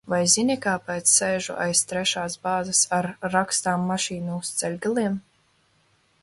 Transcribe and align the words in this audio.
Vai 0.11 0.19
zini, 0.35 0.53
kāpēc 0.61 1.11
sēžu 1.17 1.57
aiz 1.65 1.81
trešās 1.91 2.37
bāzes 2.47 2.81
ar 3.01 3.09
rakstāmmašīnu 3.35 4.41
uz 4.41 4.53
ceļgaliem? 4.63 5.21